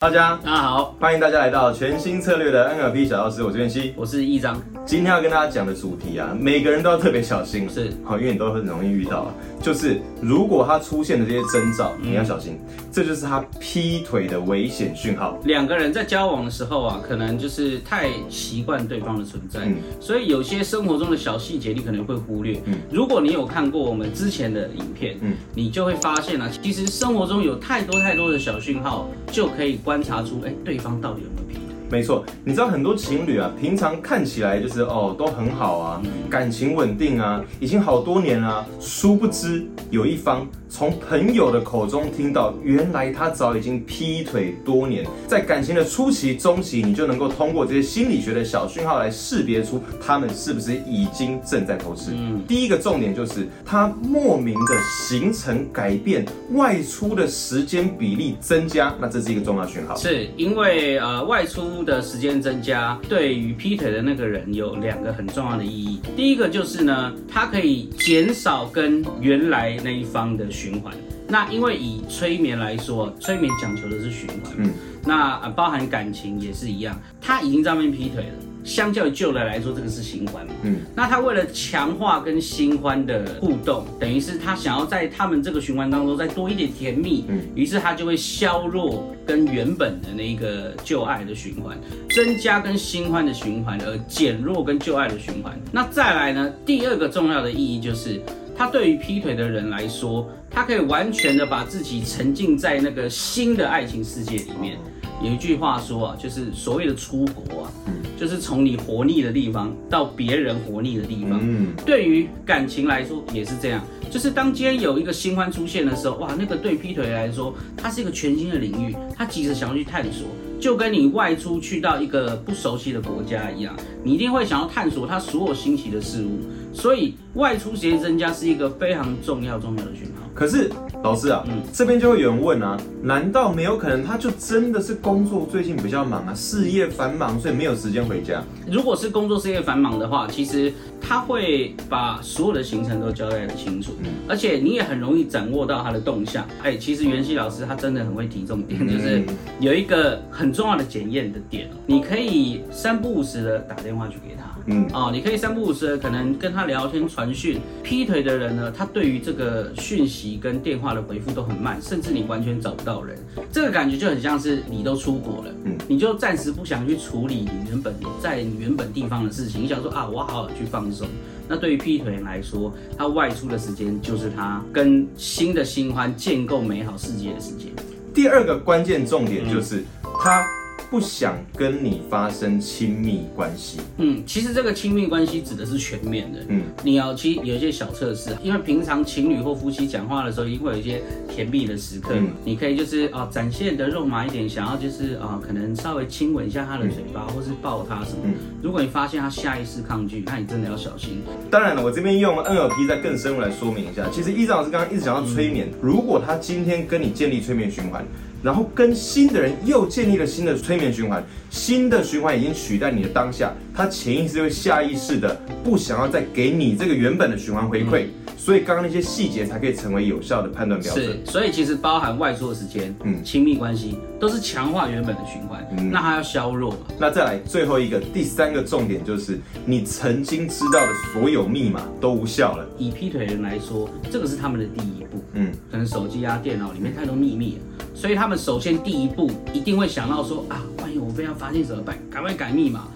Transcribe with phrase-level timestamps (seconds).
[0.00, 3.92] 大家大家好，欢迎大家来到全新策略的 NLP 小教室，我是袁熙。
[3.94, 7.92] 我是一章，今天要跟大家讲的主题啊，每个人都要特别小心，是。
[8.02, 9.34] 好，因为你都很容易遇到啊。
[9.62, 12.58] 就是如果他出现的这些征兆，你要小心，
[12.90, 15.38] 这就是他劈腿的危险讯号。
[15.44, 19.76] 两个人在交往的时候啊，可能就是太习惯对方的存在，嗯。
[20.00, 22.58] 所以有些生活中的小细节你可能会忽略。
[22.64, 22.74] 嗯。
[22.90, 25.34] 如果你有看过我们之前的影片，嗯。
[25.54, 31.64] 你就会发现啊，其实生活中有太多太多的小讯号，就可以观察出，哎，对方到底有没有劈腿。
[31.90, 36.00] 没错，你知道很多情侣啊，平常看起来就是哦都很好啊，
[36.30, 45.04] 感情稳定啊，已经好多年了啊、殊不知有一方从朋友的口中听到，原来他早已经劈腿多年。
[45.26, 52.12] 在感情的初期、中期，你就能够通过这些心理学的小讯号来识别出他们是不是已经正在偷吃。
[52.14, 54.74] 嗯第一个重点就是他莫名的
[55.08, 59.96] 行程改变，外出的时间比例增加，那这是一个重要讯号。
[59.96, 66.00] 是因为呃外出的时间增加，对于劈腿的那个人有两个很重要的意义。
[66.16, 70.92] 第一个就是呢，他可以减少跟原来那一方的循环。
[71.26, 74.70] 那因为以催眠来说，催眠讲求的是循环，嗯，
[75.04, 78.34] 那呃包含感情也是一样，他已经在外面劈腿了。
[78.62, 80.52] 相较于旧的来说，这个是新欢嘛？
[80.64, 91.78] 嗯，那他为了强化跟新欢的互动，等于是他想要在他们这个循环当中再多一点甜蜜，嗯于是他就会削弱跟原本的那个旧爱的循环，
[92.10, 95.58] 增加跟新欢的循环，而减弱跟旧爱的循环。
[95.72, 98.20] 那再来呢，第二个重要的意义就是。
[98.60, 104.76] 他对于劈腿的人来说，他可以完全的把自己沉浸在那个新的爱情世界里面。
[105.24, 107.72] 有一句话说啊，就是所谓的出国啊，
[108.18, 111.40] 就是从你活腻的地方到别人活腻的地方。
[111.42, 111.68] 嗯。
[111.86, 120.28] 对于感情来说也是这样，就是当今天有一个新欢出现的时候，哇，那个对劈腿来说，它是一个全新的领域，他急着想要去探索，
[120.60, 126.38] 就跟你外出去到一个不熟悉的国家一样，你一定会想要探索它所有新奇的事物，
[126.74, 130.28] 所以外出时间增加是一个非常重要重要的讯号。
[130.34, 130.70] 可是
[131.02, 138.42] 老师啊，嗯这边就会有人问啊，难道没有可能他就真的是工作最近比较忙啊，事业繁忙，所以没有时间回家？
[138.70, 146.46] 如果是工作事业繁忙的话，其实他会把所有的行程都交代的清楚，嗯而且你也很容易掌握到他的动向。
[146.62, 154.50] 哎，其实袁熙老师他真的很会提重点，就是嗯有一个很重要的检验的点哦，你可以三不五时的打电话去给他。
[154.66, 157.58] 嗯，哦，你可以三不五时的可能跟他聊天传讯。
[157.82, 163.16] 劈腿的人呢，他对于这个讯息跟电话的回复都很慢，甚至你完全找不到人。
[163.52, 171.06] 这个感觉就很像是你都出国了，嗯你就暂时不想去处理你原本在你原本地方的事情，你想说啊，我好好去放松。
[171.48, 177.66] 那对于劈腿人来说，他外出的时间就是他跟新的新欢建构美好世界的时间。
[178.14, 179.82] 第二个关键重点就是、
[180.22, 180.44] 他
[180.90, 183.78] 不想跟你发生亲密关系。
[183.98, 186.40] 嗯，其实这个亲密关系指的是全面的。
[186.48, 198.18] 嗯，你要其实有一些小测试，因为平常情侣或夫妻讲话的时候，一定会有一些甜蜜的时刻，嗯你可以就是啊、展现的肉麻一点，想要就是啊、可能稍微亲吻一下他的嘴巴，或是抱他什么。
[198.24, 201.22] 嗯如果你发现他下意识抗拒，那你真的要小心。
[201.50, 204.06] 当然了，我这边用 NLP 再更深入来说明一下。
[204.12, 208.04] 其实一章老师刚刚一直讲到催眠，如果他今天跟你建立催眠循环，
[208.42, 218.06] 然后跟新的人又建立了新的催眠循环，新的循环已经取代你的当下，他潜意识就会下意识的不想要再给你这个原本的循环回馈，
[218.36, 221.04] 所以刚刚那些细节才可以成为有效的判断标准。
[221.04, 226.78] 是，所以其实包含外出的时间，嗯嗯，亲密关系都是强化原本的循环，嗯那它要削弱嘛。
[226.98, 232.66] 那再来最后一个第三个重点就是，你曾经知道的所有密码都无效了。
[232.78, 235.22] 以劈腿人来说，这个是他们的第一步。
[235.34, 241.98] 嗯，可能手机啊、电脑里面太多秘密了，所以他们首先第一步一定会想到说啊，万一我被他发现怎么办？
[242.10, 242.88] 赶快改密码。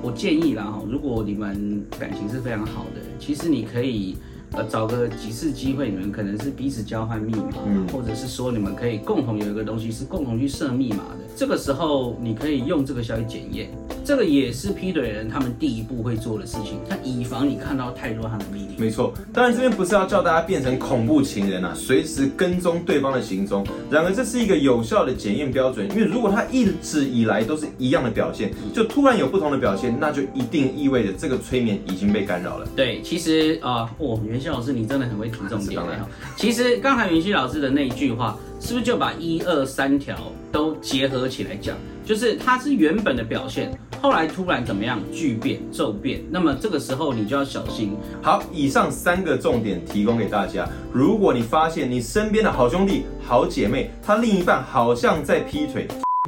[0.00, 4.16] 我建议啦哈，如果你们感情是非常好的，其实你可以
[4.52, 11.24] 呃找个几次机会，你们可能是彼此交换密码，嗯或者是说你们可以共同有一个东西是共同去设密码的。
[11.34, 13.68] 这个时候你可以用这个消息检验，
[14.04, 18.74] 这个也是劈腿人他们第一步会做的事情，他以防你看到太多他的秘密。
[18.76, 23.64] 没错，当然这边不是要叫大家变成恐怖情人啊，随时跟踪对方的行踪。
[23.90, 32.66] 然而这是一个有效的检验标准，因为如果他一直以来都是一样的表现，就突然有不同的表现，那就一定意味着这个催眠已经被干扰了。
[32.74, 36.08] 对，其实啊，哦，袁熙老师你真的很会提重点当然哈。
[36.36, 40.16] 其实刚才袁熙老师的那一句话，是不是就把一二三条
[40.50, 41.76] 都结合起来讲？
[42.04, 43.70] 就是它是原本的表现，
[44.00, 47.96] 后来突然怎么样巨变骤变，那么这个时候你就要小心。
[48.20, 50.68] 好，以上三个重点提供给大家。
[50.92, 55.86] 如果你发现你身边的好兄弟、好姐妹，他另一半好像在劈腿，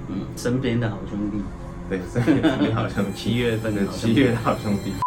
[0.08, 1.38] 嗯身边的好兄弟，
[1.88, 5.03] 对，身边 好兄弟，七月份的好兄弟七月的好兄弟。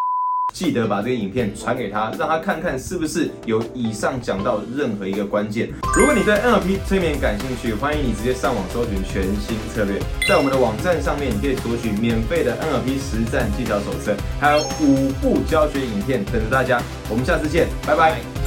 [0.58, 5.68] 记得把这个影片传给他，让他看看是不是有以上讲到任何一个关键。
[5.96, 16.82] 如果你对 NLP 催眠感兴趣，欢迎你直接上网搜寻全新策略，在我们的网站上面，你可以索取免费的 NLP 实战技巧手册，还有五部教学影片等着大家。
[17.08, 18.37] 我们下次见，拜拜。